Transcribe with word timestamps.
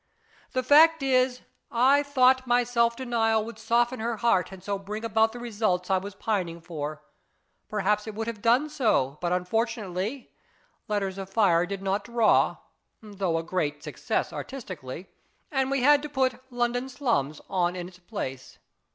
The 0.53 0.63
fact 0.63 1.03
is, 1.03 1.41
I 1.69 2.01
thought 2.01 2.47
my 2.47 2.63
self 2.63 2.95
denial 2.95 3.45
would 3.45 3.59
soften 3.59 3.99
her 3.99 4.17
heart 4.17 4.51
and 4.51 4.63
so 4.63 4.79
bring 4.79 5.05
about 5.05 5.31
the 5.31 5.37
results 5.37 5.91
I 5.91 5.99
was 5.99 6.15
pining 6.15 6.59
for. 6.59 7.03
Perhaps 7.69 8.07
it 8.07 8.15
would 8.15 8.25
have 8.25 8.41
done 8.41 8.67
so, 8.67 9.19
but 9.21 9.31
unfortunately,' 9.31 10.33
Letters 10.87 11.19
of 11.19 11.29
Fire' 11.29 11.67
did 11.67 11.83
not 11.83 12.05
draw 12.05 12.57
(though 13.03 13.37
a 13.37 13.43
great 13.43 13.83
success 13.83 14.33
artistically), 14.33 15.07
and 15.51 15.69
we 15.69 15.83
had 15.83 16.01
to 16.01 16.09
put' 16.09 16.41
London 16.51 16.89
Slums' 16.89 17.39
on 17.47 17.75
in 17.75 17.87
its 17.87 17.99
place. 17.99 18.57